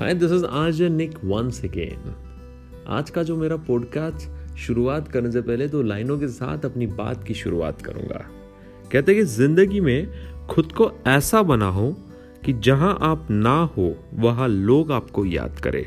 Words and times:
Hi 0.00 0.14
this 0.14 0.32
is 0.32 0.44
आज 0.44 0.82
निक 0.82 1.14
once 1.24 1.64
again 1.64 2.14
आज 2.88 3.10
का 3.10 3.22
जो 3.22 3.36
मेरा 3.36 3.56
पॉडकास्ट 3.56 4.56
शुरुआत 4.56 5.08
करने 5.08 5.30
से 5.32 5.40
पहले 5.40 5.68
तो 5.68 5.82
लाइनों 5.82 6.18
के 6.18 6.28
साथ 6.28 6.64
अपनी 6.64 6.86
बात 6.86 7.24
की 7.24 7.34
शुरुआत 7.34 7.82
करूँगा। 7.82 8.20
कहते 8.92 9.14
कि 9.14 9.22
ज़िंदगी 9.22 9.80
में 9.80 10.08
खुद 10.46 10.72
को 10.72 10.90
ऐसा 11.06 11.42
बनाओ 11.42 11.90
कि 12.44 12.52
जहाँ 12.52 12.98
आप 13.02 13.26
ना 13.30 13.56
हो, 13.76 13.94
वहाँ 14.14 14.48
लोग 14.48 14.92
आपको 14.92 15.24
याद 15.24 15.58
करें। 15.60 15.84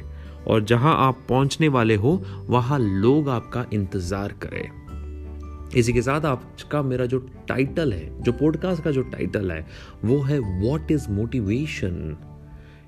और 0.48 0.64
जहाँ 0.64 0.96
आप 1.08 1.26
पहुँचने 1.30 1.68
वाले 1.68 1.96
हो, 1.96 2.22
वहाँ 2.50 2.80
लोग 2.80 3.30
आपका 3.30 3.66
इंतज़ार 3.74 4.34
करें। 4.44 5.70
इसी 5.78 5.94
के 5.94 6.02
साथ 6.02 6.26
आपका 6.26 6.82
मेरा 6.82 7.06
जो 7.06 7.20
टाइटल 7.48 7.94
है, 7.94 8.22
जो 8.24 8.32
पॉडकास्ट 8.32 8.84
का 8.84 8.92
जो 8.92 9.02
टाइटल 9.02 9.52
है, 9.52 9.66
वो 10.06 10.22
है 10.22 10.40
व्हाट 10.40 10.92
इज़ 10.92 11.10
मोटिवेशन 11.10 12.18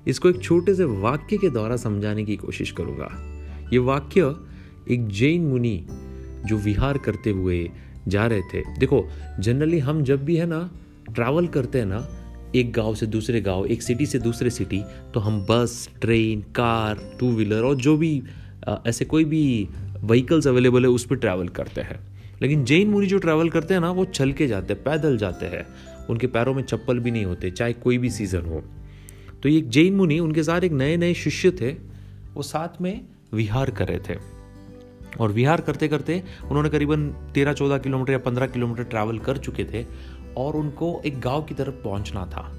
इसको 0.06 0.28
एक 0.28 0.42
छोटे 0.42 0.74
से 0.74 0.84
वाक्य 0.84 1.36
के 1.36 1.50
द्वारा 1.50 1.76
समझाने 1.76 2.24
की 2.24 2.36
कोशिश 2.36 2.70
करूँगा। 2.70 3.08
ये 3.72 3.78
वाक्य 3.78 4.34
एक 4.90 5.08
जैन 5.08 5.46
मुनि 5.46 5.86
जो 6.46 6.56
विहार 6.56 6.98
करते 6.98 7.30
हुए 7.30 7.70
जा 8.08 8.26
रहे 8.26 8.42
थे। 8.54 8.62
देखो 8.78 9.04
जनरली 9.40 9.78
हम 9.78 10.02
जब 10.02 10.24
भी 10.24 10.36
है 10.36 10.46
ना 10.46 10.70
ट्रैवल 11.14 11.46
करते 11.46 11.78
हैं 11.78 11.86
ना 11.86 12.06
एक 12.56 12.72
गाँव 12.72 12.94
से 12.94 13.06
दूसरे 13.06 13.40
गाँव 13.40 13.66
एक 13.66 13.82
सिटी 13.82 14.06
से 14.06 14.18
दूसरे 14.18 14.50
सिटी 14.50 14.82
तो 15.14 15.20
हम 15.20 15.40
bus 15.50 15.88
train 16.00 16.40
car 16.40 17.16
two 17.20 17.30
wheeler 17.30 17.62
और 17.62 17.74
जो 17.76 17.96
भी 17.96 18.22
आ, 18.68 18.76
ऐसे 18.86 19.04
कोई 19.04 19.24
भी 19.24 19.68
व्हीकल्स 20.02 20.46
अवेलेबल 20.46 20.82
है 20.82 20.88
उस 20.88 21.04
पर 21.06 21.16
ट्रैवल 21.16 21.48
करते 21.48 21.80
हैं। 21.80 21.98
लेकिन 22.42 22.64
जैन 22.64 22.88
मुनि 22.88 23.06
जो 23.06 23.18
ट्रैवल 23.18 23.48
करते 23.50 23.74
हैं 23.74 23.80
ना 23.80 23.90
वो 23.90 24.04
चल 24.04 24.32
के 24.32 24.46
जाते 24.46 24.74
हैं 24.74 24.82
पैदल 24.84 25.16
जाते 25.16 25.46
हैं। 25.46 25.66
उनके 26.10 26.26
पैरों 26.26 26.54
में 26.54 26.62
चप्पल 26.62 26.98
भी 26.98 27.10
नहीं 27.10 27.24
होते 27.24 27.50
चाहे 27.50 27.72
कोई 27.72 27.98
भी 27.98 28.10
सीज़न 28.10 28.40
हो। 28.40 28.62
तो 29.44 29.50
ये 29.50 29.60
जैन 29.60 29.94
मुनि, 29.94 30.18
उनके 30.18 30.42
साथ 30.42 30.60
एक 30.60 30.72
नए 30.72 30.96
नए 30.96 31.14
शिष्य 31.14 31.50
थे, 31.50 31.70
वो 32.34 32.42
साथ 32.42 32.80
में 32.80 33.04
विहार 33.32 33.70
कर 33.70 33.88
रहे 33.88 33.98
थे। 33.98 34.18
और 35.20 35.32
विहार 35.32 35.60
करते 35.60 35.88
करते 35.88 36.22
उन्होंने 36.48 36.68
करीबन 36.68 37.08
तेरह 37.08 37.52
चौदह 37.52 37.78
किलोमीटर 37.78 38.12
या 38.12 38.18
पंद्रह 38.18 38.46
किलोमीटर 38.46 38.84
ट्रैवल 38.84 39.18
कर 39.18 39.36
चुके 39.36 39.64
थे 39.64 39.86
और 40.36 40.56
उनको 40.56 41.02
एक 41.06 41.20
गाँव 41.20 41.42
की 41.42 41.54
तरफ़ 41.54 41.74
पहुँचना 41.74 42.26
था। 42.26 42.54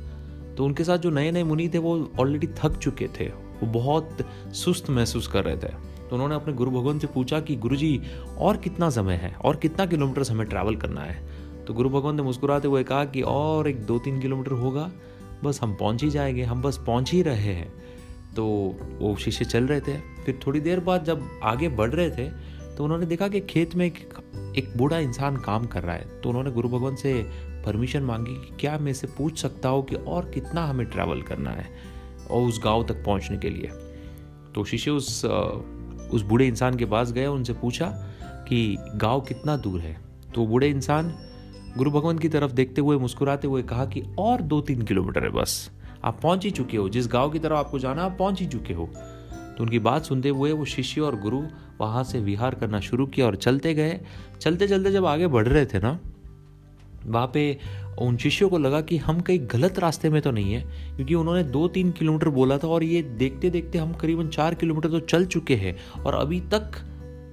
तो 0.57 0.65
उनके 0.65 0.83
साथ 0.83 0.97
जो 0.97 1.09
नए 1.09 1.31
नए 1.31 1.43
मुनि 1.43 1.69
थे, 1.73 1.77
वो 1.77 2.11
ऑलरेडी 2.19 2.47
थक 2.47 2.77
चुके 2.77 3.07
थे। 3.07 3.27
वो 3.27 3.67
बहुत 3.67 4.17
सुस्त 4.53 4.89
महसूस 4.89 5.27
कर 5.27 5.43
रहे 5.43 5.55
थे। 5.55 5.67
तो 6.09 6.09
उन्होंने 6.11 6.35
अपने 6.35 6.53
गुरु 6.53 6.71
भगवान 6.71 6.99
से 6.99 7.07
पूछा 7.07 7.39
कि, 7.39 7.55
गुरु 7.55 7.75
जी, 7.75 8.01
और 8.37 8.57
कितना 8.57 8.89
समय 8.89 9.13
है? 9.13 9.33
और 9.33 9.55
कितना 9.55 9.85
किलोमीटर 9.85 10.23
हमें 10.31 10.47
ट्रैवल 10.47 10.75
करना 10.75 11.01
है? 11.01 11.29
तो 11.67 11.73
गुरु 11.73 11.89
भगवान 11.89 12.15
ने 12.15 12.23
मुस्कुराते 12.23 12.67
हुए 12.67 12.83
कहा 12.83 13.05
कि, 13.05 13.21
और 13.21 13.67
एक 13.67 13.83
दो 13.83 13.99
तीन 13.99 14.21
किलोमीटर 14.21 14.51
होगा 14.51 14.91
बस 15.43 15.59
हम 15.63 15.73
पहुँच 15.73 16.03
ही 16.03 16.09
जाएँगे 16.09 16.43
हम 16.43 16.61
बस 16.61 16.77
पहुँच 16.77 17.11
ही 17.11 17.21
रहे 17.21 17.53
हैं। 17.53 17.71
तो 18.35 18.45
वो 18.99 19.15
शिष्य 19.15 19.45
चल 19.45 19.67
रहे 19.67 19.79
थे। 19.79 19.97
फिर 20.25 20.39
थोड़ी 20.47 20.59
देर 20.59 20.79
बाद 20.79 21.03
जब 21.03 21.29
आगे 21.43 21.69
बढ़ 21.69 21.89
रहे 21.89 22.09
थे 22.09 22.29
तो 22.75 22.83
उन्होंने 22.83 23.05
देखा 23.05 23.27
कि 23.27 23.39
खेत 23.39 23.75
में 23.75 23.85
एक, 23.85 23.97
एक 24.57 24.73
बूढ़ा 24.77 24.97
इंसान 24.99 25.37
काम 25.37 25.65
कर 25.65 25.83
रहा 25.83 25.95
है। 25.95 26.21
तो 26.21 26.29
उन्होंने 26.29 26.51
गुरु 26.51 26.69
भगवान 26.69 26.95
से 26.95 27.13
परमिशन 27.65 28.03
मांगी 28.03 28.33
कि 28.35 28.55
क्या 28.59 28.77
मैं 28.77 28.91
इसे 28.91 29.07
पूछ 29.07 29.37
सकता 29.39 29.69
हूँ 29.69 29.85
कि 29.85 29.95
और 29.95 30.29
कितना 30.29 30.65
हमें 30.65 30.85
ट्रैवल 30.87 31.21
करना 31.21 31.51
है 31.51 31.67
और 32.31 32.41
उस 32.41 32.59
गाँव 32.63 32.83
तक 32.83 33.03
पहुँचने 33.05 33.37
के 33.37 33.49
लिए। 33.49 33.69
तो 34.55 34.63
शिष्य 34.63 34.91
उस 34.91 35.23
उस 36.11 36.21
बूढ़े 36.21 36.47
इंसान 36.47 36.75
के 36.77 36.85
पास 36.85 37.11
गए 37.11 37.25
उनसे 37.25 37.53
पूछा 37.53 37.87
कि 38.49 38.77
गाँव 38.95 39.21
कितना 39.21 39.57
दूर 39.57 39.79
है? 39.79 39.97
तो 40.35 40.45
बूढ़े 40.45 40.69
इंसान 40.69 41.13
गुरु 41.77 41.91
भगवान 41.91 42.17
की 42.17 42.29
तरफ़ 42.29 42.51
देखते 42.51 42.81
हुए, 42.81 42.97
मुस्कुराते 42.97 43.47
हुए 43.47 43.63
कहा 43.63 43.85
कि 43.85 44.03
और 44.19 44.41
दो 44.41 44.61
तीन 44.61 44.81
किलोमीटर 44.81 45.23
है 45.23 45.29
बस। 45.29 45.71
आप 46.03 46.19
पहुँच 46.21 46.45
ही 46.45 46.51
चुके 46.51 46.77
हो। 46.77 46.89
जिस 46.89 47.07
गाँव 47.07 47.29
की 47.29 47.39
तरफ़ 47.39 47.53
आपको 47.53 47.79
जाना 47.79 48.03
आप 48.03 48.15
पहुँच 48.19 48.41
ही 48.41 48.47
चुके 48.47 48.73
हो। 48.73 48.89
तो 49.57 49.63
उनकी 49.63 49.79
बात 49.79 50.03
सुनते 50.03 50.29
हुए 50.29 50.51
वो 50.51 50.65
शिष्य 50.65 51.01
और 51.01 51.19
गुरु 51.19 51.41
वहाँ 51.81 52.03
से 52.03 52.19
विहार 52.19 52.55
करना 52.55 52.79
शुरू 52.79 53.05
किया 53.05 53.25
और 53.25 53.35
चलते 53.35 53.73
गए। 53.73 53.99
चलते 54.41 54.67
चलते 54.67 54.91
जब 54.91 55.05
आगे 55.05 55.27
बढ़ 55.27 55.47
रहे 55.47 55.65
थे 55.65 55.79
ना, 55.79 55.99
वहाँ 57.05 57.31
पे 57.33 57.57
उन 57.99 58.17
शिष्यों 58.17 58.49
को 58.49 58.57
लगा 58.57 58.81
कि 58.81 58.97
हम 58.97 59.19
कहीं 59.19 59.39
गलत 59.51 59.79
रास्ते 59.79 60.09
में 60.09 60.21
तो 60.21 60.31
नहीं 60.31 60.53
है, 60.53 60.61
क्योंकि 60.95 61.15
उन्होंने 61.15 61.43
दो 61.43 61.67
तीन 61.67 61.91
किलोमीटर 61.91 62.29
बोला 62.29 62.57
था 62.57 62.67
और 62.67 62.83
ये 62.83 63.01
देखते 63.01 63.49
देखते 63.49 63.77
हम 63.77 63.93
करीबन 63.93 64.27
चार 64.27 64.53
किलोमीटर 64.53 64.89
तो 64.89 64.99
चल 64.99 65.25
चुके 65.25 65.55
हैं 65.55 65.77
और 66.03 66.15
अभी 66.15 66.39
तक 66.53 66.71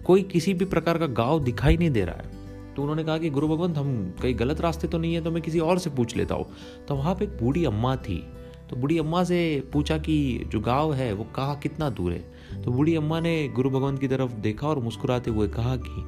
कोई 0.07 0.23
किसी 0.23 0.55
भी 0.55 0.65
प्रकार 0.65 0.99
का 0.99 1.07
गाँव 1.07 1.43
दिखाई 1.45 1.77
नहीं 1.77 1.91
दे 1.91 2.05
रहा 2.05 2.17
है। 2.17 2.42
तो 2.77 2.83
उन्होंने 2.83 3.05
कहा 3.05 3.19
कि 3.19 3.31
गुरु 3.31 3.49
भगवंत, 3.49 3.79
हम 3.79 4.15
कहीं 4.23 4.39
गलत 4.39 4.61
रास्ते 4.61 4.89
तो 4.89 4.99
नहीं 4.99 5.15
है 5.15 5.21
तो 5.21 5.31
मैं 5.31 5.43
किसी 5.43 5.59
और 5.59 5.79
से 5.79 5.91
पूछ 5.91 6.17
लेता 6.17 6.35
हूँ। 6.35 6.47
तो 6.89 6.97
वहाँ 6.97 7.15
पर 7.15 7.23
एक 7.23 7.31
बूढ़ी 7.43 7.65
अम्मा 7.65 7.97
थी। 7.97 8.29
तो 8.71 8.77
बूढ़ी 8.77 8.99
अम्मा 8.99 9.25
से 9.25 9.63
पूछा 9.73 9.99
कि 9.99 10.45
जो 10.49 10.61
गाँव 10.61 10.95
है, 10.95 11.13
वो 11.13 11.25
कहाँ 11.25 11.57
कितना 11.57 11.91
दूर 11.91 12.13
है? 12.13 12.63
तो 12.63 12.71
बूढ़ी 12.71 12.97
अम्मा 12.97 13.21
ने 13.21 13.49
गुरु 13.49 13.71
भगवंत 13.71 14.01
की 14.01 14.09
तरफ़ 14.09 14.33
देखा 14.33 14.69
और 14.69 14.79
मुस्कुराते 14.79 15.31
हुए 15.31 15.49
कहा 15.49 15.77
कि 15.77 16.05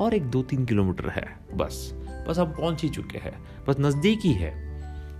और 0.00 0.14
एक 0.14 0.22
दो 0.22 0.42
तीन 0.42 0.64
किलोमीटर 0.64 1.08
है, 1.08 1.40
बस। 1.54 1.94
बस 2.28 2.38
हम 2.38 2.46
पहुँच 2.46 2.82
ही 2.82 2.88
चुके 2.88 3.18
हैं। 3.18 3.38
बस 3.68 3.76
नज़दीक 3.80 4.20
ही 4.24 4.32
है। 4.32 4.68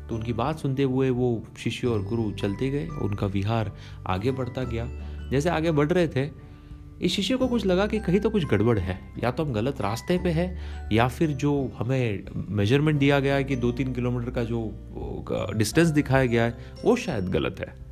तो 0.09 0.15
उनकी 0.15 0.33
बात 0.33 0.59
सुनते 0.59 0.83
हुए 0.83 1.11
वो 1.11 1.43
शिष्य 1.59 1.87
और 1.87 2.03
गुरु 2.03 2.31
चलते 2.31 2.71
गए। 2.71 2.87
उनका 2.87 3.27
विहार 3.27 3.73
आगे 4.07 4.31
बढ़ता 4.31 4.63
गया। 4.63 4.89
जैसे 5.31 5.49
आगे 5.49 5.71
बढ़ 5.71 5.89
रहे 5.89 6.09
थे 6.09 6.48
इस 7.03 7.13
शिष्य 7.13 7.37
को 7.37 7.47
कुछ 7.49 7.67
लगा 7.67 7.87
कि 7.87 7.99
कहीं 7.99 8.21
तो 8.21 8.31
कुछ 8.31 8.45
गड़बड़ 8.45 8.79
है। 8.79 8.99
या 9.25 9.31
तो 9.31 9.45
हम 9.45 9.53
गलत 9.53 9.81
रास्ते 9.81 10.19
पे 10.19 10.31
है, 10.31 10.47
या 10.93 11.09
फिर 11.09 11.31
जो 11.31 11.71
हमें 11.79 12.25
मेज़रमेंट 12.49 12.99
दिया 12.99 13.21
गया 13.21 13.35
है 13.35 13.45
कि 13.45 13.57
दो 13.57 13.73
तीन 13.73 13.93
किलोमीटर 13.93 14.31
का 14.31 14.45
जो 14.45 15.55
डिस्टेंस 15.57 15.89
दिखाया 15.89 16.27
गया 16.27 16.45
है, 16.45 16.57
वो 16.85 16.97
शायद 16.97 17.29
गलत 17.29 17.61
है। 17.61 17.89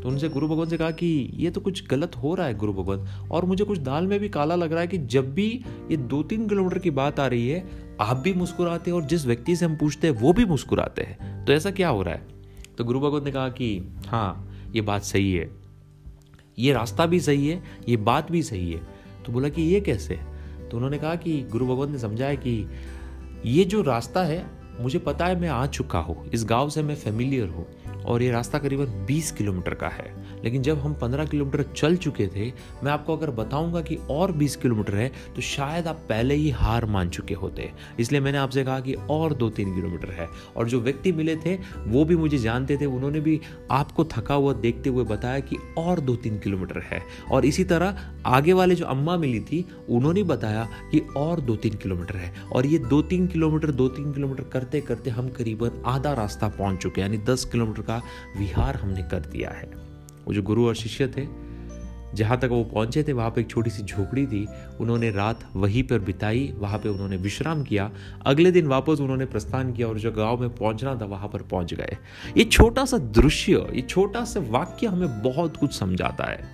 तो 0.00 0.08
उनसे 0.08 0.28
गुरु 0.28 0.48
भगवान 0.48 0.68
से 0.68 0.76
कहा 0.76 0.90
कि 0.90 1.30
ये 1.34 1.50
तो 1.50 1.60
कुछ 1.60 1.86
गलत 1.88 2.16
हो 2.16 2.34
रहा 2.34 2.46
है 2.46 2.54
गुरु 2.54 2.72
भगवान, 2.72 3.06
और 3.30 3.44
मुझे 3.44 3.64
कुछ 3.64 3.78
दाल 3.78 4.06
में 4.06 4.18
भी 4.20 4.28
काला 4.28 4.54
लग 4.54 4.72
रहा 4.72 4.80
है 4.80 4.86
कि 4.86 4.98
जब 4.98 5.32
भी 5.34 5.48
ये 5.90 5.96
दो 5.96 6.22
तीन 6.22 6.48
किलोमीटर 6.48 6.78
की 6.78 6.90
बात 6.90 7.20
आ 7.20 7.26
रही 7.26 7.48
है, 7.48 7.64
आप 8.00 8.16
भी 8.16 8.32
मुस्कुराते 8.34 8.90
हैं 8.90 8.98
और 8.98 9.04
जिस 9.04 9.26
व्यक्ति 9.26 9.56
से 9.56 9.64
हम 9.66 9.76
पूछते 9.76 10.06
हैं, 10.06 10.14
वो 10.14 10.32
भी 10.32 10.44
मुस्कुराते 10.44 11.02
हैं। 11.02 11.44
तो 11.44 11.52
ऐसा 11.52 11.70
क्या 11.70 11.88
हो 11.88 12.02
रहा 12.02 12.14
है? 12.14 12.22
तो 12.78 12.84
गुरु 12.84 13.00
भगवान 13.00 13.24
ने 13.24 13.32
कहा 13.32 13.48
कि 13.48 13.94
हाँ 14.06 14.54
ये 14.74 14.80
बात 14.80 15.02
सही 15.02 15.32
है। 15.32 15.67
ये 16.58 16.72
रास्ता 16.72 17.06
भी 17.06 17.20
सही 17.20 17.48
है, 17.48 17.62
ये 17.88 17.96
बात 17.96 18.32
भी 18.32 18.42
सही 18.42 18.72
है। 18.72 18.80
तो 19.26 19.32
बोला 19.32 19.48
कि 19.48 19.62
ये 19.62 19.80
कैसे? 19.80 20.14
है 20.14 20.68
तो 20.68 20.76
उन्होंने 20.76 20.98
कहा 20.98 21.14
कि 21.14 21.42
गुरु 21.42 21.66
भगवंत 21.66 21.90
ने 21.90 21.98
समझाया 21.98 22.34
कि 22.34 22.70
ये 23.46 23.64
जो 23.64 23.82
रास्ता 23.82 24.22
है, 24.22 24.46
मुझे 24.80 24.98
पता 24.98 25.26
है 25.26 25.40
मैं 25.40 25.48
आ 25.48 25.66
चुका 25.66 25.98
हूँ, 25.98 26.30
इस 26.30 26.44
गाँव 26.44 26.70
से 26.70 26.82
मैं 26.82 26.94
फेमिलियर 26.94 27.48
हूँ। 27.48 27.66
और 28.08 28.22
ये 28.22 28.30
रास्ता 28.30 28.58
करीबन 28.58 29.06
20 29.06 29.30
किलोमीटर 29.32 29.74
का 29.74 29.88
है। 29.88 30.14
लेकिन 30.44 30.62
जब 30.62 30.78
हम 30.78 30.94
15 30.94 31.24
किलोमीटर 31.24 31.62
चल 31.62 31.96
चुके 31.96 32.26
थे, 32.26 32.52
मैं 32.84 32.92
आपको 32.92 33.16
अगर 33.16 33.30
बताऊँगा 33.30 33.80
कि 33.80 33.98
और 34.10 34.32
20 34.32 34.56
किलोमीटर 34.56 34.94
है 34.94 35.12
तो 35.36 35.42
शायद 35.42 35.86
आप 35.86 35.96
पहले 36.08 36.34
ही 36.34 36.50
हार 36.50 36.86
मान 36.86 37.10
चुके 37.10 37.34
होते। 37.34 37.70
इसलिए 38.00 38.20
मैंने 38.20 38.38
आपसे 38.38 38.64
कहा 38.64 38.80
कि 38.80 38.94
और 38.94 39.34
दो 39.34 39.50
तीन 39.50 39.74
किलोमीटर 39.74 40.10
है। 40.10 40.28
और 40.56 40.68
जो 40.68 40.80
व्यक्ति 40.80 41.12
मिले 41.12 41.36
थे, 41.36 41.58
वो 41.86 42.04
भी 42.04 42.16
मुझे 42.16 42.38
जानते 42.38 42.76
थे, 42.76 42.86
उन्होंने 42.86 43.20
भी 43.20 43.40
आपको 43.70 44.04
थका 44.04 44.34
हुआ, 44.34 44.52
देखते 44.52 44.90
हुए 44.90 45.04
बताया 45.04 45.40
कि 45.40 45.56
और 45.78 46.00
दो 46.00 46.16
तीन 46.16 46.38
किलोमीटर 46.38 46.82
है। 46.90 47.02
और 47.30 47.44
इसी 47.44 47.64
तरह 47.64 47.98
आगे 48.26 48.52
वाले 48.52 48.74
जो 48.74 48.84
अम्मा 48.84 49.16
मिली 49.16 49.40
थी, 49.40 49.64
उन्होंने 49.88 50.22
बताया 50.22 50.68
कि 50.92 50.98
और 51.16 51.40
दो 51.40 51.56
तीन 51.56 51.74
किलोमीटर 51.74 52.16
है। 52.16 52.32
और 52.52 52.66
ये 52.66 52.78
दो 52.78 53.02
तीन 53.02 53.26
किलोमीटर 53.26 53.70
दो 53.70 53.88
तीन 53.88 54.12
किलोमीटर 54.12 54.42
करते 54.42 54.80
करते 54.80 55.10
हम 55.10 55.28
करीबन 55.28 55.82
आधा 55.86 56.12
रास्ता 56.12 56.48
पहुँच 56.48 56.78
चुके 56.78 57.00
हैं, 57.00 57.08
यानी 57.08 57.24
दस 57.24 57.44
किलोमीटर 57.44 57.82
का 57.82 57.97
विहार 58.38 58.76
हमने 58.76 59.02
कर 59.02 59.20
दिया 59.20 59.50
है। 59.50 59.70
वो 60.26 60.34
जो 60.34 60.42
गुरु 60.42 60.66
और 60.66 60.74
शिष्य 60.74 61.08
थे, 61.08 61.48
जहाँ 62.14 62.38
तक 62.38 62.48
वो 62.50 62.64
पहुँचे 62.64 63.02
थे, 63.02 63.12
वहाँ 63.12 63.30
पे 63.30 63.40
एक 63.40 63.50
छोटी 63.50 63.70
सी 63.70 63.82
झोपड़ी 63.82 64.26
थी। 64.26 64.48
उन्होंने 64.80 65.10
रात 65.10 65.40
वहीं 65.56 65.82
पर 65.82 65.98
बिताई, 65.98 66.54
वहाँ 66.56 66.78
पे 66.78 66.88
उन्होंने 66.88 67.16
विश्राम 67.16 67.62
किया। 67.62 67.90
अगले 68.26 68.50
दिन 68.50 68.66
वापस 68.66 69.00
उन्होंने 69.00 69.24
प्रस्थान 69.24 69.72
किया 69.72 69.88
और 69.88 69.98
जो 69.98 70.12
गाँव 70.12 70.40
में 70.40 70.54
पहुँचना 70.54 70.94
था, 70.94 71.04
वहाँ 71.04 71.28
पर 71.28 71.42
पहुँच 71.42 71.74
गए। 71.74 71.96
ये 72.36 72.44
छोटा 72.44 72.84
सा 72.84 72.98
दृश्य, 72.98 73.66
ये 73.72 73.80
छोटा 73.80 74.24
सा 74.24 74.40
वाक्य 74.40 74.86
हमें 74.86 75.22
बहुत 75.22 75.56
कुछ 75.56 75.78
समझाता 75.78 76.24
है। 76.24 76.44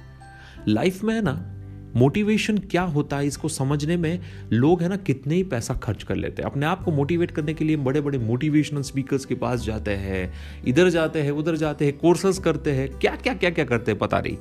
लाइफ 0.68 1.04
में 1.04 1.14
है 1.14 1.22
ना 1.22 1.53
मोटिवेशन 1.96 2.58
क्या 2.60 2.82
होता 2.82 3.16
है 3.16 3.26
इसको 3.26 3.48
समझने 3.48 3.96
में 3.96 4.20
लोग 4.52 4.82
है 4.82 4.88
ना 4.88 4.96
कितने 4.96 5.34
ही 5.34 5.42
पैसा 5.42 5.74
खर्च 5.74 6.02
कर 6.02 6.16
लेते 6.16 6.42
हैं। 6.42 6.50
अपने 6.50 6.66
आप 6.66 6.82
को 6.84 6.92
मोटिवेट 6.92 7.30
करने 7.30 7.54
के 7.54 7.64
लिए 7.64 7.76
बड़े 7.76 8.00
बड़े 8.00 8.18
मोटिवेशनल 8.18 8.82
स्पीकर्स 8.82 9.24
के 9.24 9.34
पास 9.34 9.64
जाते 9.64 9.90
हैं, 9.90 10.32
इधर 10.66 10.88
जाते 10.88 11.22
हैं, 11.22 11.30
उधर 11.30 11.56
जाते 11.56 11.84
हैं 11.84 11.98
कोर्सेस 11.98 12.38
करते 12.38 12.72
हैं 12.72 12.88
क्या 12.98 13.16
क्या 13.16 13.34
क्या 13.34 13.50
क्या 13.50 13.64
करते 13.64 13.90
हैं 13.90 13.98
पता 13.98 14.20
नहीं। 14.20 14.36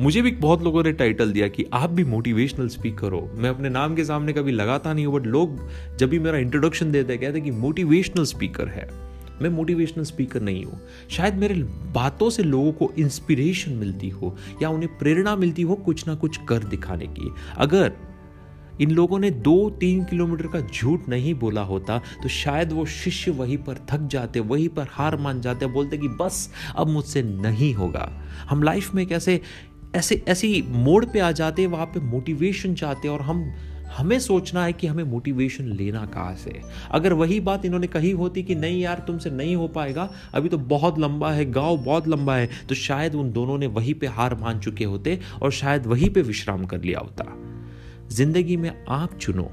मुझे 0.00 0.22
भी 0.22 0.30
बहुत 0.30 0.62
लोगों 0.62 0.82
ने 0.84 0.92
टाइटल 0.92 1.32
दिया 1.32 1.48
कि 1.48 1.64
आप 1.72 1.90
भी 1.90 2.04
मोटिवेशनल 2.04 2.68
स्पीकर 2.68 3.12
हो। 3.12 3.20
मैं 3.34 3.50
अपने 3.50 3.68
नाम 3.68 3.94
के 3.94 4.04
सामने 4.04 4.32
कभी 4.32 4.52
लगाता 4.52 4.92
नहीं 4.92 5.06
हूँ 5.06 5.14
बट 5.14 5.26
लोग 5.26 5.58
जब 5.98 6.08
भी 6.08 6.18
मेरा 6.18 6.38
इंट्रोडक्शन 6.38 6.92
देते 6.92 7.12
हैं, 7.12 7.20
कहते 7.22 7.40
कि 7.40 7.50
मोटिवेशनल 7.50 8.24
स्पीकर 8.24 8.68
है। 8.68 8.88
मैं 9.42 9.50
मोटिवेशनल 9.50 10.04
स्पीकर 10.04 10.40
नहीं 10.40 10.64
हूँ। 10.64 10.80
शायद 11.10 11.34
मेरे 11.34 11.54
बातों 11.94 12.30
से 12.30 12.42
लोगों 12.42 12.72
को 12.72 12.92
इंस्पिरेशन 12.98 13.72
मिलती 13.72 14.08
हो, 14.08 14.36
या 14.62 14.68
उन्हें 14.68 14.98
प्रेरणा 14.98 15.36
मिलती 15.36 15.62
हो 15.62 15.74
कुछ 15.76 16.06
ना 16.08 16.14
कुछ 16.14 16.36
कर 16.48 16.64
दिखाने 16.64 17.06
की। 17.08 17.30
अगर 17.56 17.92
इन 18.80 18.90
लोगों 18.90 19.18
ने 19.18 19.30
दो 19.30 19.70
तीन 19.70 20.04
किलोमीटर 20.04 20.46
का 20.46 20.60
झूठ 20.60 21.08
नहीं 21.08 21.34
बोला 21.34 21.62
होता 21.62 21.98
तो 22.22 22.28
शायद 22.28 22.72
वो 22.72 22.84
शिष्य 22.86 23.30
वहीं 23.30 23.58
पर 23.58 23.78
थक 23.90 24.06
जाते, 24.06 24.40
वहीं 24.40 24.68
पर 24.68 24.86
हार 24.90 25.16
मान 25.16 25.40
जाते, 25.40 25.66
बोलते 25.66 25.98
कि 25.98 26.08
बस, 26.20 26.48
अब 26.76 26.88
मुझसे 26.88 27.22
नहीं 27.22 27.72
होगा। 27.74 28.08
हम 28.48 28.62
लाइफ 28.62 28.94
में 28.94 29.06
कैसे, 29.06 29.40
ऐसे, 29.94 30.22
ऐसी 30.28 30.62
मोड़ 30.68 31.04
पे 31.04 31.20
आ 31.20 31.30
जाते, 31.32 31.66
वहाँ 31.66 31.86
पे 31.86 32.00
मोटिवेशन 32.00 32.74
चाहते 32.74 33.08
और 33.08 33.22
हम 33.22 33.44
हमें 33.92 34.18
सोचना 34.20 34.64
है 34.64 34.72
कि 34.72 34.86
हमें 34.86 35.02
मोटिवेशन 35.04 35.64
लेना 35.68 36.04
कहाँ 36.06 36.34
से 36.36 36.60
अगर 36.90 37.12
वही 37.12 37.38
बात 37.40 37.64
इन्होंने 37.64 37.86
कही 37.86 38.10
होती 38.10 38.42
कि 38.42 38.54
नहीं 38.54 38.80
यार, 38.80 39.04
तुमसे 39.06 39.30
नहीं 39.30 39.56
हो 39.56 39.68
पाएगा, 39.68 40.08
अभी 40.34 40.48
तो 40.48 40.58
बहुत 40.58 40.98
लंबा 40.98 41.32
है, 41.32 41.44
गाँव 41.50 41.76
बहुत 41.76 42.08
लंबा 42.08 42.36
है 42.36 42.48
तो 42.68 42.74
शायद 42.74 43.14
उन 43.14 43.32
दोनों 43.32 43.58
ने 43.58 43.66
वहीं 43.68 43.94
पे 43.94 44.06
हार 44.08 44.34
मान 44.34 44.58
चुके 44.58 44.84
होते 44.84 45.18
और 45.42 45.52
शायद 45.52 45.86
वहीं 45.86 46.10
पे 46.10 46.22
विश्राम 46.22 46.64
कर 46.64 46.80
लिया 46.80 47.00
होता। 47.00 47.24
ज़िंदगी 48.08 48.56
में 48.56 48.72
आप 48.90 49.18
चुनो, 49.18 49.50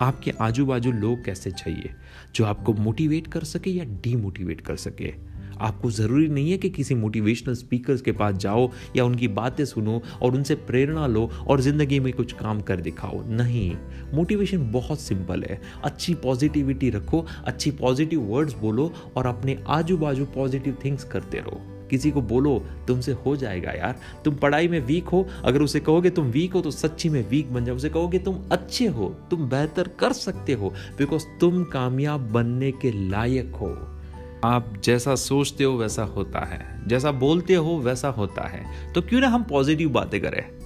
आपके 0.00 0.32
आजू 0.40 0.66
बाजू 0.66 0.92
लोग 0.92 1.24
कैसे 1.24 1.50
चाहिए, 1.50 1.94
जो 2.34 2.44
आपको 2.44 2.72
मोटिवेट 2.74 3.26
कर 3.26 3.44
सके 3.44 3.70
या 3.70 3.84
डीमोटिवेट 4.02 4.60
कर 4.60 4.76
सके। 4.78 5.12
आपको 5.60 5.90
ज़रूरी 5.90 6.28
नहीं 6.28 6.50
है 6.50 6.58
कि 6.58 6.70
किसी 6.70 6.94
मोटिवेशनल 6.94 7.54
स्पीकर्स 7.54 8.00
के 8.00 8.12
पास 8.12 8.34
जाओ 8.34 8.70
या 8.96 9.04
उनकी 9.04 9.28
बातें 9.28 9.64
सुनो 9.64 10.02
और 10.22 10.34
उनसे 10.34 10.54
प्रेरणा 10.54 11.06
लो 11.06 11.30
और 11.48 11.60
ज़िंदगी 11.60 12.00
में 12.00 12.12
कुछ 12.12 12.32
काम 12.32 12.60
कर 12.60 12.80
दिखाओ। 12.80 13.22
नहीं 13.26 13.70
मोटिवेशन 14.14 14.70
बहुत 14.72 15.00
सिंपल 15.00 15.42
है। 15.42 15.60
अच्छी 15.84 16.14
पॉजिटिविटी 16.14 16.90
रखो, 16.90 17.26
अच्छी 17.46 17.70
पॉजिटिव 17.70 18.20
वर्ड्स 18.20 18.54
बोलो 18.54 18.92
और 19.16 19.26
अपने 19.26 19.58
आजू 19.68 19.96
बाजू 19.96 20.24
पॉजिटिव 20.24 20.76
थिंग्स 20.84 21.04
करते 21.04 21.38
रहो। 21.38 21.60
किसी 21.90 22.10
को 22.10 22.20
बोलो, 22.22 22.58
तुमसे 22.88 23.12
हो 23.12 23.36
जाएगा 23.36 23.70
यार। 23.70 24.00
तुम 24.24 24.34
पढ़ाई 24.34 24.68
में 24.68 24.80
वीक 24.80 25.04
हो। 25.04 25.26
अगर 25.44 25.62
उसे 25.62 25.80
कहोगे 25.80 26.10
तुम 26.10 26.24
वीक 26.24 26.52
हो 26.52 26.60
तो 26.60 26.70
सच्ची 26.70 27.08
में 27.08 27.28
वीक 27.28 27.52
बन 27.52 27.64
जाओ। 27.64 27.76
उसे 27.76 27.88
कहोगे 27.88 28.18
तुम 28.18 28.38
अच्छे 28.52 28.86
हो। 28.86 29.08
तुम 29.30 29.48
बेहतर 29.48 29.88
कर 29.88 30.12
सकते 30.12 30.52
हो। 30.52 30.74
बिकॉज़ 30.98 31.24
तुम 31.40 31.64
कामयाब 31.64 32.20
बनने 32.20 32.72
के 32.72 33.08
लायक 33.10 33.54
हो। 33.54 33.97
आप 34.44 34.74
जैसा 34.84 35.14
सोचते 35.14 35.64
हो 35.64 35.76
वैसा 35.76 36.02
होता 36.02 36.44
है, 36.44 36.80
जैसा 36.86 37.12
बोलते 37.12 37.54
हो 37.54 37.78
वैसा 37.78 38.08
होता 38.08 38.48
है। 38.48 38.92
तो 38.92 39.02
क्यों 39.02 39.20
ना 39.20 39.28
हम 39.28 39.42
पॉजिटिव 39.42 39.88
बातें 39.88 40.20
करें? 40.20 40.57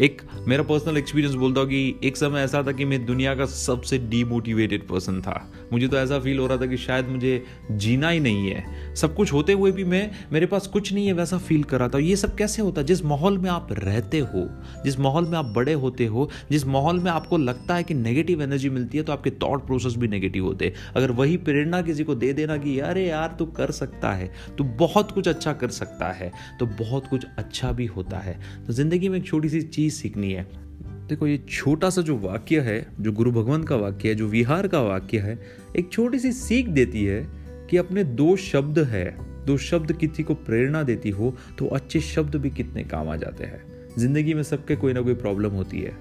एक 0.00 0.22
मेरा 0.46 0.62
पर्सनल 0.62 0.96
एक्सपीरियंस 0.96 1.34
बोलता 1.34 1.60
हूँ 1.60 1.68
कि 1.68 2.00
एक 2.04 2.16
समय 2.16 2.40
ऐसा 2.40 2.62
था 2.62 2.72
कि 2.72 2.84
मैं 2.84 3.06
दुनिया 3.06 3.34
का 3.34 3.44
सबसे 3.44 3.98
डीमोटिवेटेड 3.98 4.86
पर्सन 4.88 5.20
था। 5.22 5.52
मुझे 5.72 5.88
तो 5.88 5.96
ऐसा 5.96 6.18
फील 6.18 6.38
हो 6.38 6.46
रहा 6.46 6.56
था 6.56 6.66
कि 6.66 6.76
शायद 6.76 7.06
मुझे 7.06 7.42
जीना 7.70 8.08
ही 8.08 8.20
नहीं 8.20 8.50
है। 8.50 8.94
सब 8.94 9.14
कुछ 9.14 9.32
होते 9.32 9.52
हुए 9.52 9.72
भी 9.72 9.84
मैं, 9.84 10.10
मेरे 10.32 10.46
पास 10.46 10.66
कुछ 10.66 10.92
नहीं 10.92 11.06
है 11.06 11.12
वैसा 11.12 11.38
फील 11.38 11.62
कर 11.62 11.78
रहा 11.78 11.88
था। 11.88 11.98
ये 11.98 12.16
सब 12.16 12.34
कैसे 12.36 12.62
होता? 12.62 12.80
है 12.80 12.86
जिस 12.86 13.04
माहौल 13.04 13.38
में 13.38 13.50
आप 13.50 13.68
रहते 13.72 14.18
हो, 14.18 14.48
जिस 14.84 14.98
माहौल 14.98 15.26
में 15.26 15.38
आप 15.38 15.44
बड़े 15.44 15.72
होते 15.72 16.06
हो, 16.06 16.28
जिस 16.50 16.66
माहौल 16.66 17.00
में 17.00 17.10
आपको 17.10 17.36
लगता 17.36 17.74
है 17.74 17.82
कि 17.82 17.94
नेगेटिव 17.94 18.42
एनर्जी 18.42 18.70
मिलती 18.70 18.98
है 18.98 19.04
तो 19.04 19.12
आपके 19.12 19.30
थॉट 19.30 19.66
प्रोसेस 19.66 19.94
भी 19.96 20.08
नेगेटिव 20.08 20.44
होते 20.44 20.72
अगर 20.96 21.10
वही 21.10 21.36
प्रेरणा 21.36 21.82
किसी 21.82 22.04
को 22.04 22.14
दे 22.14 22.32
देना 22.32 22.56
कि, 22.56 22.78
अरे 22.78 23.06
यार, 23.08 23.36
तू 23.38 23.46
कर 23.46 23.70
सकता 23.70 24.12
है, 24.12 24.30
तू 24.58 24.64
बहुत 24.64 25.10
कुछ 25.12 25.28
अच्छा 25.28 25.52
कर 25.52 25.68
सकता 25.70 26.12
है 26.12 26.32
तो 26.60 26.66
बहुत 26.66 27.06
कुछ 27.06 27.26
अच्छा 27.38 27.72
भी 27.72 27.86
होता 27.86 28.18
है। 28.18 28.38
तो 28.66 28.72
ज़िंदगी 28.72 29.08
में 29.08 29.18
एक 29.18 29.26
छोटी 29.26 29.48
सी 29.48 29.62
चीज़ 29.62 29.86
चीज़ 29.88 30.00
सीखनी 30.02 30.32
है। 30.32 30.46
देखो, 31.08 31.26
ये 31.26 31.38
छोटा 31.50 31.90
सा 31.90 32.02
जो 32.02 32.16
वाक्य 32.18 32.60
है, 32.60 32.86
जो 33.00 33.12
गुरु 33.12 33.32
भगवान 33.32 33.62
का 33.62 33.76
वाक्य 33.76 34.08
है, 34.08 34.14
जो 34.14 34.26
विहार 34.26 34.66
का 34.66 34.80
वाक्य 34.80 35.18
है, 35.18 35.38
एक 35.76 35.92
छोटी 35.92 36.18
सी 36.18 36.32
सीख 36.32 36.68
देती 36.68 37.04
है 37.04 37.26
कि 37.70 37.76
अपने 37.76 38.04
दो 38.04 38.36
शब्द 38.36 38.78
है, 38.78 39.16
दो 39.46 39.56
शब्द 39.56 39.92
किसी 39.92 40.22
को 40.22 40.34
प्रेरणा 40.34 40.82
देती 40.82 41.10
हो 41.10 41.34
तो 41.58 41.66
अच्छे 41.66 42.00
शब्द 42.00 42.36
भी 42.36 42.50
कितने 42.50 42.84
काम 42.84 43.08
आ 43.08 43.16
जाते 43.16 43.44
हैं। 43.44 43.62
ज़िंदगी 43.98 44.34
में 44.34 44.42
सबके 44.42 44.76
कोई 44.76 44.92
ना 44.92 45.00
कोई 45.00 45.14
प्रॉब्लम 45.14 45.50
होती 45.50 45.80
है। 45.80 45.96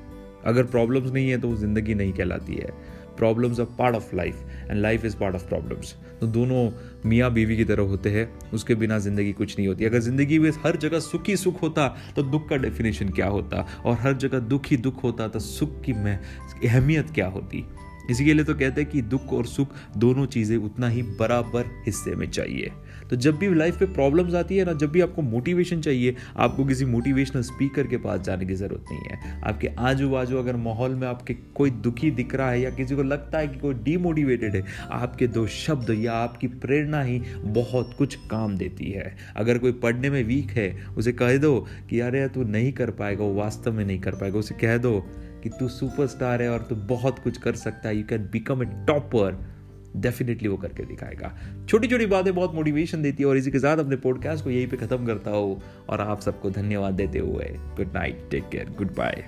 अगर 0.45 0.63
प्रॉब्लम्स 0.63 1.12
नहीं 1.12 1.30
है 1.30 1.38
तो 1.38 1.50
वो 1.50 1.56
ज़िंदगी 1.56 1.95
नहीं 1.95 2.13
कहलाती 2.13 2.56
है। 2.56 2.69
Problems 3.18 3.60
are 3.60 3.66
part 3.78 3.96
of 3.96 4.16
life 4.16 4.44
and 4.69 4.81
life 4.81 5.06
is 5.06 5.16
part 5.18 5.36
of 5.36 5.48
problems 5.48 5.96
तो 6.22 6.28
दोनों 6.28 6.69
मियाँ 7.06 7.31
बीवी 7.34 7.58
की 7.58 7.64
तरह 7.66 7.84
होते 7.84 8.10
हैं, 8.10 8.28
उसके 8.54 8.75
बिना 8.75 8.98
ज़िंदगी 9.00 9.34
कुछ 9.34 9.58
नहीं 9.58 9.68
होती। 9.68 9.86
अगर 9.86 10.00
ज़िंदगी 10.00 10.40
में 10.40 10.50
हर 10.64 10.78
जगह 10.78 11.00
सुख 11.00 11.28
ही 11.28 11.36
सुख 11.38 11.62
होता 11.62 11.88
तो 12.16 12.24
दुख 12.24 12.48
का 12.50 12.58
डेफिनेशन 12.58 13.10
क्या 13.10 13.28
होता? 13.28 13.66
और 13.86 13.98
हर 13.98 14.14
जगह 14.16 14.40
दुख 14.40 14.68
ही 14.68 14.78
दुख 14.78 15.04
होता 15.04 15.28
तो 15.28 15.40
सुख 15.40 15.81
की 15.84 15.94
मैं, 15.94 16.19
अहमियत 16.66 17.12
क्या 17.12 17.28
होती? 17.28 17.66
इसी 18.12 18.25
के 18.25 18.34
लिए 18.34 18.44
तो 18.46 18.54
कहते 18.56 18.81
हैं 18.81 18.90
कि 18.90 19.02
दुख 19.04 19.34
और 19.34 19.46
सुख 19.46 19.74
दोनों 19.98 20.25
चीज़ें 20.25 20.56
उतना 20.58 20.88
ही 20.90 21.02
बराबर 21.19 21.66
हिस्से 21.86 22.16
में 22.16 22.30
चाहिए। 22.30 22.72
तो 23.09 23.15
जब 23.15 23.38
भी 23.38 23.56
लाइफ 23.56 23.80
पे 23.80 23.86
प्रॉब्लम्स 23.86 24.33
आती 24.36 24.57
है 24.57 24.65
ना, 24.65 24.74
जब 24.74 24.92
भी 24.92 25.01
आपको 25.01 25.21
मोटिवेशन 25.21 25.81
चाहिए, 25.81 26.15
आपको 26.38 26.65
किसी 26.65 26.86
मोटिवेशनल 26.86 27.42
स्पीकर 27.42 27.88
के 27.88 27.98
पास 27.98 28.19
जाने 28.19 28.45
की 28.45 28.56
ज़रूरत 28.56 28.86
नहीं 28.92 29.01
है। 29.01 29.42
आपके 29.42 29.68
आजू 29.68 30.09
बाजू 30.09 30.38
अगर 30.38 30.56
माहौल 30.56 30.95
में 30.95 31.07
आपके 31.07 31.33
कोई 31.33 31.69
दुखी 31.69 32.12
दिख 32.12 32.36
रहा 32.36 32.50
है 32.50 32.62
या 32.62 32.69
किसी 32.69 32.95
को 32.95 33.04
लगता 33.04 33.38
है 33.38 33.48
कि 33.48 33.59
कोई 33.59 33.74
डीमोटिवेटेड 33.74 34.56
है, 34.56 34.63
आपके 34.92 35.27
दो 35.27 35.48
शब्द 35.48 35.89
या 35.89 36.13
आपकी 36.13 36.48
प्रेरणा 36.48 37.01
ही 37.01 37.19
बहुत 37.44 37.95
कुछ 37.98 38.15
काम 38.15 38.57
देती 38.57 38.92
है। 38.92 39.15
अगर 39.36 39.57
कोई 39.57 39.71
पढ़ने 39.71 40.09
में 40.09 40.24
वीक 40.24 40.51
है, 40.51 40.86
उसे 40.98 41.12
कह 41.12 41.38
दो 41.38 41.68
कि, 41.89 42.00
अरे 42.00 42.27
तू 42.27 42.44
नहीं 42.44 42.74
कर 42.74 42.92
पाएगा, 42.92 43.24
वो 43.24 43.33
वास्तव 43.33 43.74
में 43.74 43.86
नहीं 43.86 44.00
कर 44.00 44.12
पाएगा। 44.12 44.39
उसे 44.39 44.56
कह 44.56 44.77
दो 44.77 45.00
कि, 45.44 45.50
तू 45.50 45.68
सुपरस्टार 45.68 46.42
है 46.42 46.50
और 46.50 46.59
तू 46.59 46.75
बहुत 46.75 47.19
कुछ 47.19 47.38
कर 47.38 47.56
सकता 47.56 47.89
है 47.89 47.98
you 47.98 48.04
can 48.04 48.30
become 48.31 48.63
a 48.63 48.65
topper 48.65 49.56
definitely 50.01 50.49
वो 50.49 50.57
करके 50.57 50.83
दिखाएगा। 50.83 51.38
छोटी 51.69 51.88
छोटी 51.88 52.05
बातें 52.05 52.35
बहुत 52.35 52.55
मोटिवेशन 52.55 53.01
देती 53.01 53.23
है 53.23 53.29
और 53.29 53.38
इसी 53.38 53.51
के 53.51 53.59
साथ 53.59 53.77
अपने 53.77 53.95
पॉडकास्ट 53.95 54.44
को 54.44 54.49
यहीं 54.49 54.67
पे 54.67 54.77
खत्म 54.77 55.05
करता 55.05 55.31
हूँ। 55.31 55.61
और 55.89 56.01
आप 56.01 56.19
सबको 56.19 56.49
धन्यवाद 56.49 56.94
देते 56.94 57.19
हुए 57.19 57.55
good 57.57 57.94
night 57.94 58.27
take 58.31 58.49
care 58.49 58.69
goodbye 58.95 59.25